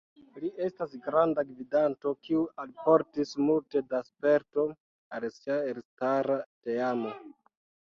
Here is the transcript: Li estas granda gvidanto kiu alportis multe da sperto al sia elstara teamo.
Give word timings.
Li 0.43 0.49
estas 0.67 0.95
granda 1.07 1.43
gvidanto 1.49 2.15
kiu 2.25 2.41
alportis 2.65 3.37
multe 3.45 3.85
da 3.95 4.03
sperto 4.11 4.69
al 5.21 5.33
sia 5.41 5.63
elstara 5.71 6.45
teamo. 6.53 7.19